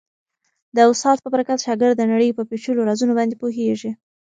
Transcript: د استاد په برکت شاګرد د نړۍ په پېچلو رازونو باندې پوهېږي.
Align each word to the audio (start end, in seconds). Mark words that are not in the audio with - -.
د 0.75 0.77
استاد 0.91 1.17
په 1.21 1.29
برکت 1.33 1.57
شاګرد 1.65 1.95
د 1.97 2.03
نړۍ 2.11 2.29
په 2.33 2.43
پېچلو 2.49 2.87
رازونو 2.89 3.13
باندې 3.19 3.35
پوهېږي. 3.41 3.91